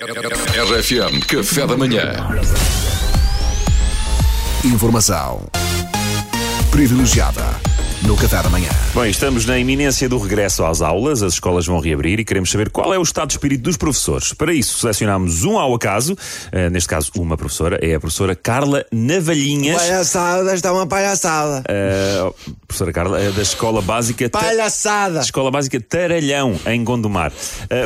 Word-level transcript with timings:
RFM 0.00 1.20
Café 1.28 1.66
da 1.66 1.76
Manhã. 1.76 2.14
Informação 4.64 5.46
privilegiada 6.70 7.44
no 8.06 8.16
Café 8.16 8.42
da 8.42 8.48
Manhã. 8.48 8.70
Bem, 8.94 9.10
estamos 9.10 9.44
na 9.44 9.58
iminência 9.58 10.08
do 10.08 10.18
regresso 10.18 10.64
às 10.64 10.80
aulas, 10.80 11.22
as 11.22 11.34
escolas 11.34 11.66
vão 11.66 11.78
reabrir 11.78 12.18
e 12.18 12.24
queremos 12.24 12.50
saber 12.50 12.70
qual 12.70 12.92
é 12.92 12.98
o 12.98 13.02
estado 13.02 13.28
de 13.28 13.34
espírito 13.34 13.62
dos 13.62 13.76
professores. 13.76 14.32
Para 14.32 14.52
isso, 14.54 14.78
selecionámos 14.78 15.44
um 15.44 15.58
ao 15.58 15.74
acaso, 15.74 16.16
eh, 16.50 16.70
neste 16.70 16.88
caso 16.88 17.12
uma 17.18 17.36
professora, 17.36 17.78
é 17.82 17.94
a 17.94 18.00
professora 18.00 18.34
Carla 18.34 18.84
Navalhinhas. 18.90 19.76
Palhaçada, 19.76 20.54
está 20.54 20.72
uma 20.72 20.86
palhaçada. 20.86 21.62
Eh, 21.68 22.32
professora 22.72 22.92
Carla, 22.92 23.20
é 23.20 23.30
da 23.30 23.42
Escola 23.42 23.82
Básica 23.82 24.28
Ta- 24.30 24.40
Palhaçada. 24.40 25.20
Escola 25.20 25.50
Básica 25.50 25.78
Taralhão, 25.78 26.58
em 26.66 26.82
Gondomar. 26.82 27.30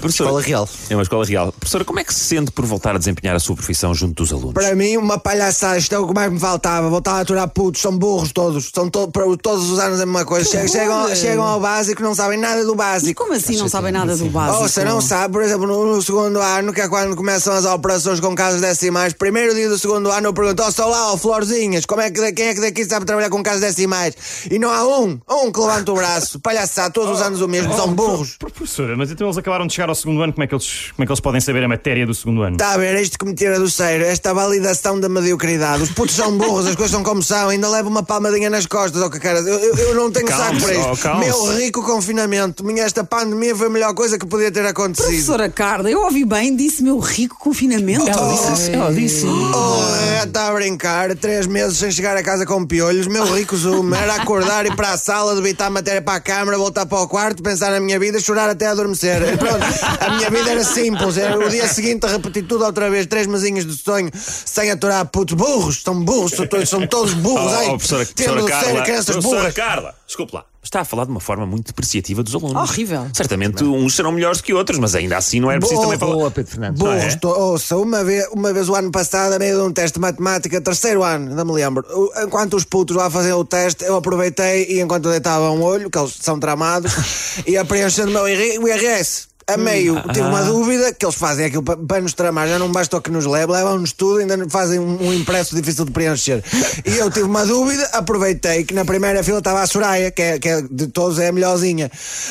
Professora, 0.00 0.30
Escola 0.30 0.40
Real. 0.40 0.68
É 0.88 0.94
uma 0.96 1.02
escola 1.02 1.24
real. 1.26 1.52
Professora, 1.52 1.84
como 1.84 1.98
é 1.98 2.04
que 2.04 2.14
se 2.14 2.20
sente 2.20 2.50
por 2.52 2.64
voltar 2.64 2.94
a 2.94 2.98
desempenhar 2.98 3.34
a 3.34 3.40
sua 3.40 3.56
profissão 3.56 3.92
junto 3.94 4.22
dos 4.22 4.32
alunos? 4.32 4.54
Para 4.54 4.74
mim, 4.76 4.96
uma 4.96 5.18
palhaçada, 5.18 5.76
isto 5.76 5.92
é 5.94 5.98
o 5.98 6.06
que 6.06 6.14
mais 6.14 6.30
me 6.32 6.38
faltava. 6.38 6.88
Voltar 6.88 7.14
a 7.14 7.20
aturar 7.20 7.48
putos, 7.48 7.80
são 7.82 7.96
burros 7.98 8.30
todos. 8.32 8.70
São 8.72 8.88
to 8.88 9.08
para 9.08 9.24
todos 9.42 9.68
os 9.70 9.78
anos 9.80 10.00
a 10.00 10.06
mesma 10.06 10.24
coisa. 10.24 10.48
Chegam, 10.48 10.68
chegam, 10.68 11.16
chegam 11.16 11.44
ao 11.44 11.60
básico, 11.60 12.00
não 12.02 12.14
sabem 12.14 12.38
nada 12.38 12.64
do 12.64 12.74
básico. 12.76 13.20
Como 13.22 13.34
assim 13.34 13.56
não 13.56 13.68
sabem 13.68 13.90
nada 13.92 14.16
do 14.16 14.26
básico? 14.26 14.62
Ou 14.62 14.68
você 14.68 14.84
não 14.84 15.00
sabe, 15.00 15.32
por 15.32 15.42
exemplo, 15.42 15.66
no, 15.66 15.96
no 15.96 16.00
segundo 16.02 16.40
ano, 16.40 16.72
que 16.72 16.80
é 16.80 16.88
quando 16.88 17.16
começam 17.16 17.52
as 17.54 17.64
operações 17.64 18.20
com 18.20 18.34
casas 18.36 18.60
decimais, 18.60 19.12
primeiro 19.12 19.52
dia 19.54 19.68
do 19.68 19.78
segundo 19.78 20.10
ano 20.12 20.28
eu 20.28 20.32
pergunto, 20.32 20.62
ó, 20.62 20.70
sou 20.70 20.88
lá, 20.88 21.12
ó, 21.12 21.16
Florzinhas, 21.16 21.84
como 21.86 22.00
é 22.02 22.10
que, 22.10 22.32
quem 22.32 22.46
é 22.48 22.54
que 22.54 22.60
daqui 22.60 22.84
sabe 22.84 23.04
trabalhar 23.04 23.30
com 23.30 23.42
casas 23.42 23.60
decimais? 23.62 24.14
E 24.50 24.58
não 24.58 24.70
há 24.70 24.75
um, 24.84 25.18
um 25.30 25.52
que 25.52 25.60
levanta 25.60 25.92
o 25.92 25.94
braço. 25.94 26.40
Palhaçada, 26.40 26.90
todos 26.90 27.16
os 27.16 27.22
anos 27.22 27.40
o 27.40 27.48
mesmo, 27.48 27.74
são 27.74 27.92
burros. 27.92 28.36
Professora, 28.36 28.96
mas 28.96 29.10
então 29.10 29.26
eles 29.26 29.38
acabaram 29.38 29.66
de 29.66 29.74
chegar 29.74 29.88
ao 29.88 29.94
segundo 29.94 30.22
ano, 30.22 30.32
como 30.32 30.44
é 30.44 30.46
que 30.46 30.54
eles, 30.54 30.92
como 30.94 31.04
é 31.04 31.06
que 31.06 31.12
eles 31.12 31.20
podem 31.20 31.40
saber 31.40 31.64
a 31.64 31.68
matéria 31.68 32.06
do 32.06 32.14
segundo 32.14 32.42
ano? 32.42 32.56
Está 32.56 32.72
a 32.72 32.76
ver, 32.78 32.96
é 32.96 33.02
isto 33.02 33.18
que 33.18 33.24
me 33.24 33.34
tira 33.34 33.58
do 33.58 33.70
sério, 33.70 34.06
esta 34.06 34.32
validação 34.32 34.98
da 34.98 35.08
mediocridade. 35.08 35.82
Os 35.82 35.90
putos 35.90 36.14
são 36.14 36.36
burros, 36.36 36.66
as 36.66 36.74
coisas 36.74 36.90
são 36.90 37.02
como 37.02 37.22
são, 37.22 37.48
ainda 37.48 37.68
levo 37.68 37.88
uma 37.88 38.02
palmadinha 38.02 38.50
nas 38.50 38.66
costas, 38.66 39.02
ó 39.02 39.08
que 39.08 39.18
cara. 39.18 39.38
Eu, 39.38 39.58
eu, 39.58 39.76
eu 39.76 39.94
não 39.94 40.10
tenho 40.10 40.28
saco 40.28 40.60
para 40.60 40.74
isto. 40.74 41.02
calma-se. 41.02 41.30
Meu 41.30 41.56
rico 41.56 41.82
confinamento, 41.82 42.64
minha 42.64 42.84
esta 42.84 43.02
pandemia 43.02 43.54
foi 43.54 43.66
a 43.66 43.70
melhor 43.70 43.94
coisa 43.94 44.18
que 44.18 44.26
podia 44.26 44.50
ter 44.50 44.64
acontecido. 44.64 45.08
Professora 45.08 45.48
Carla, 45.48 45.90
eu 45.90 46.02
ouvi 46.02 46.24
bem, 46.24 46.54
disse 46.54 46.82
meu 46.82 46.98
rico 46.98 47.36
confinamento. 47.38 48.08
Ela 48.08 48.92
disse. 48.92 49.26
Oh, 49.26 50.24
está 50.24 50.48
a 50.48 50.52
brincar, 50.52 51.14
três 51.16 51.46
meses 51.46 51.78
sem 51.78 51.90
chegar 51.90 52.16
a 52.16 52.22
casa 52.22 52.44
com 52.46 52.64
piolhos. 52.64 53.06
Meu 53.06 53.24
rico 53.24 53.56
zoom 53.56 53.94
era 53.94 54.16
acordar, 54.16 54.65
ir 54.66 54.76
para 54.76 54.92
a 54.92 54.98
sala, 54.98 55.34
debitar 55.34 55.70
matéria 55.70 56.02
para 56.02 56.14
a 56.14 56.20
câmara, 56.20 56.58
voltar 56.58 56.86
para 56.86 57.00
o 57.00 57.08
quarto, 57.08 57.42
pensar 57.42 57.70
na 57.70 57.80
minha 57.80 57.98
vida, 57.98 58.20
chorar 58.20 58.48
até 58.48 58.66
adormecer. 58.66 59.22
E 59.22 59.36
Pronto, 59.36 59.64
a 60.00 60.10
minha 60.10 60.30
vida 60.30 60.50
era 60.50 60.64
simples. 60.64 61.16
Era 61.16 61.38
o 61.38 61.48
dia 61.48 61.68
seguinte 61.68 62.06
repetir 62.06 62.44
tudo 62.46 62.64
outra 62.64 62.90
vez, 62.90 63.06
três 63.06 63.26
mesinhos 63.26 63.66
de 63.66 63.76
sonho, 63.76 64.10
sem 64.14 64.70
aturar 64.70 65.06
putos 65.06 65.34
burros. 65.34 65.82
São 65.82 66.04
burros, 66.04 66.32
são 66.32 66.46
todos, 66.46 66.68
são 66.68 66.86
todos 66.86 67.14
burros. 67.14 67.52
Oh, 67.52 67.62
oh, 67.62 67.68
professora, 67.70 68.06
tendo 68.06 68.32
professora 68.34 68.60
ser 68.60 68.66
Carla, 68.66 68.82
crianças 68.82 69.16
burras. 69.16 69.54
Carla, 69.54 69.94
desculpe 70.06 70.34
lá. 70.34 70.44
Está 70.66 70.80
a 70.80 70.84
falar 70.84 71.04
de 71.04 71.12
uma 71.12 71.20
forma 71.20 71.46
muito 71.46 71.68
depreciativa 71.68 72.24
dos 72.24 72.34
alunos. 72.34 72.70
Horrível. 72.70 73.06
Certamente 73.14 73.62
uns 73.62 73.94
serão 73.94 74.10
melhores 74.10 74.40
que 74.40 74.52
outros, 74.52 74.80
mas 74.80 74.96
ainda 74.96 75.16
assim 75.16 75.38
não 75.38 75.48
é 75.48 75.58
preciso 75.60 75.80
também 75.80 75.96
falar. 75.96 76.14
Boa, 76.14 76.28
Pedro 76.28 76.50
Fernandes. 76.50 76.82
Não 76.82 76.90
é? 76.92 76.98
Burros, 76.98 77.14
to- 77.14 77.28
ouça, 77.28 77.76
uma 77.76 78.02
vez, 78.02 78.26
uma 78.32 78.52
vez 78.52 78.68
o 78.68 78.74
ano 78.74 78.90
passado, 78.90 79.32
a 79.34 79.38
meio 79.38 79.54
de 79.56 79.62
um 79.62 79.72
teste 79.72 79.94
de 79.94 80.00
matemática, 80.00 80.60
terceiro 80.60 81.04
ano, 81.04 81.32
não 81.36 81.44
me 81.44 81.52
lembro. 81.52 81.84
Enquanto 82.20 82.56
os 82.56 82.64
putos 82.64 82.96
lá 82.96 83.08
faziam 83.08 83.38
o 83.38 83.44
teste, 83.44 83.84
eu 83.84 83.94
aproveitei 83.94 84.66
e 84.68 84.80
enquanto 84.80 85.04
eu 85.04 85.12
deitava 85.12 85.50
um 85.52 85.62
olho, 85.62 85.88
que 85.88 85.96
eles 85.98 86.16
são 86.20 86.38
tramados, 86.40 86.92
ia 87.46 87.64
preenchendo 87.64 88.10
o 88.10 88.14
meu 88.14 88.26
IRS. 88.28 89.28
A 89.48 89.56
meio, 89.56 89.94
tive 90.12 90.22
uma 90.26 90.42
dúvida 90.42 90.92
que 90.92 91.06
eles 91.06 91.14
fazem 91.14 91.46
aquilo 91.46 91.62
pa- 91.62 91.76
para 91.76 92.00
nos 92.00 92.12
tramar, 92.14 92.48
já 92.48 92.58
não 92.58 92.72
basta 92.72 92.96
o 92.96 93.00
que 93.00 93.12
nos 93.12 93.24
leva, 93.26 93.52
levam-nos 93.52 93.92
tudo, 93.92 94.18
ainda 94.18 94.36
fazem 94.50 94.80
um, 94.80 95.06
um 95.06 95.14
impresso 95.14 95.54
difícil 95.54 95.84
de 95.84 95.92
preencher. 95.92 96.42
E 96.84 96.96
eu 96.98 97.08
tive 97.12 97.26
uma 97.26 97.46
dúvida, 97.46 97.84
aproveitei 97.92 98.64
que 98.64 98.74
na 98.74 98.84
primeira 98.84 99.22
fila 99.22 99.38
estava 99.38 99.60
a 99.60 99.66
Soraya, 99.68 100.10
que, 100.10 100.20
é, 100.20 100.38
que 100.40 100.48
é 100.48 100.62
de 100.68 100.88
todos 100.88 101.20
é 101.20 101.28
a 101.28 101.32
melhorzinha. 101.32 101.88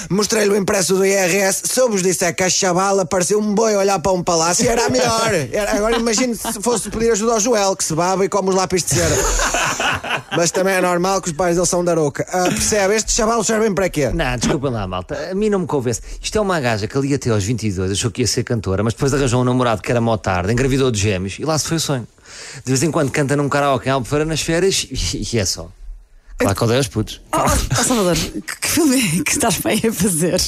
Mostrei-lhe 0.10 0.50
o 0.52 0.58
impresso 0.58 0.96
do 0.96 1.06
IRS, 1.06 1.62
se 1.64 1.80
eu 1.80 1.90
vos 1.90 2.04
disser 2.04 2.36
que 2.36 2.44
a 2.44 2.50
chavala 2.50 3.06
parecia 3.06 3.40
um 3.40 3.56
boi 3.56 3.76
a 3.76 3.80
olhar 3.80 4.00
para 4.00 4.12
um 4.12 4.22
palácio, 4.22 4.70
era 4.70 4.88
a 4.88 4.90
melhor. 4.90 5.32
Era- 5.54 5.72
agora 5.72 5.96
imagine 5.98 6.36
se 6.36 6.62
fosse 6.62 6.90
pedir 6.90 7.12
ajuda 7.12 7.32
ao 7.32 7.40
Joel, 7.40 7.78
que 7.78 7.84
se 7.86 7.96
baba 7.96 8.26
e 8.26 8.30
come 8.30 8.50
os 8.50 8.56
lápis 8.56 8.84
de 8.84 8.90
cera. 8.94 9.16
Mas 10.36 10.52
também 10.52 10.76
é 10.76 10.82
normal 10.82 11.22
que 11.22 11.30
os 11.30 11.34
pais 11.34 11.56
dele 11.56 11.68
são 11.68 11.84
da 11.84 11.94
roca. 11.94 12.26
Ah, 12.30 12.46
percebe? 12.46 12.96
Estes 12.96 13.16
chavalos 13.16 13.48
servem 13.48 13.74
para 13.74 13.90
quê? 13.90 14.10
Não, 14.10 14.38
desculpa 14.38 14.70
lá, 14.70 14.88
malta. 14.88 15.32
A 15.32 15.36
mim 15.36 15.50
não 15.50 15.60
me 15.60 15.68
convence. 15.68 16.02
Isto 16.22 16.38
é 16.38 16.42
uma 16.42 16.60
gaja 16.60 16.88
que 16.88 16.98
ali 16.98 17.14
até 17.14 17.30
aos 17.30 17.44
22 17.44 17.92
achou 17.92 18.12
que 18.12 18.22
ia 18.22 18.28
ser 18.28 18.44
cantora, 18.44 18.84
mas 18.84 18.94
depois 18.94 19.14
arranjou 19.14 19.42
um 19.42 19.44
namorado 19.44 19.82
que 19.82 19.92
era 19.92 20.02
motarda, 20.02 20.52
engravidou 20.52 20.92
de 20.92 21.00
gêmeos 21.00 21.38
e 21.40 21.46
lá 21.46 21.58
se 21.58 21.68
foi 21.68 21.78
o 21.78 21.80
sonho. 21.80 22.08
De 22.64 22.72
vez 22.72 22.84
em 22.84 22.92
quando 22.92 23.12
canta 23.12 23.36
num 23.36 23.48
karaoke 23.48 23.88
em 23.88 23.92
Albufeira 23.92 24.26
nas 24.26 24.42
férias 24.42 24.88
e, 24.92 25.38
é 25.38 25.46
só. 25.46 25.70
Claro 26.38 26.56
que 26.56 26.64
odeia 26.64 26.82
os 26.82 26.88
putos. 26.88 27.22
Oh, 27.34 27.38
oh, 27.40 27.84
Salvador, 27.84 28.16
que, 28.16 28.42
que 28.42 28.68
filme 28.68 29.20
é 29.20 29.24
que 29.24 29.32
estás 29.32 29.58
bem 29.60 29.82
a 29.88 29.94
fazer? 29.94 30.42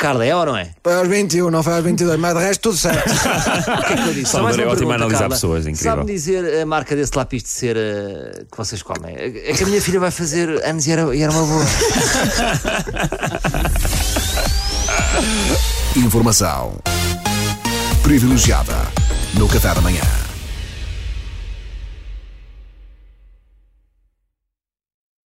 Carla, 0.00 0.24
é 0.24 0.34
ou 0.34 0.46
não 0.46 0.56
é? 0.56 0.70
Foi 0.82 0.94
aos 0.94 1.06
21, 1.08 1.50
não 1.50 1.62
foi 1.62 1.74
aos 1.74 1.84
22, 1.84 2.18
mas 2.18 2.34
de 2.34 2.40
resto 2.40 2.62
tudo 2.62 2.76
certo. 2.78 3.04
O 3.12 3.82
que 3.86 3.92
é 3.92 3.96
que 3.96 4.08
eu 4.08 4.14
disse? 4.14 4.30
Só 4.32 4.38
Salvador 4.38 4.42
mais 4.42 4.56
uma 4.56 4.62
é 4.62 4.66
ótimo 4.66 4.76
pergunta, 4.76 4.94
analisar 4.94 5.18
Carla. 5.18 5.34
pessoas, 5.34 5.66
incrível. 5.66 5.90
Sabe-me 5.90 6.12
dizer 6.12 6.62
a 6.62 6.66
marca 6.66 6.96
desse 6.96 7.14
lápis 7.14 7.42
de 7.42 7.50
cera 7.50 8.46
que 8.50 8.56
vocês 8.56 8.82
comem? 8.82 9.14
É 9.14 9.52
que 9.52 9.62
a 9.62 9.66
minha 9.66 9.82
filha 9.82 10.00
vai 10.00 10.10
fazer 10.10 10.64
anos 10.64 10.86
e 10.86 10.92
era, 10.92 11.14
e 11.14 11.20
era 11.20 11.30
uma 11.30 11.44
boa. 11.44 11.64
Informação 15.96 16.78
privilegiada 18.02 18.72
no 19.34 19.46
Café 19.48 19.74
da 19.74 19.82
Manhã. 19.82 20.19